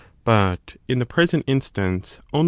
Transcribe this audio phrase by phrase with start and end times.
[0.23, 2.39] but in the present instance only.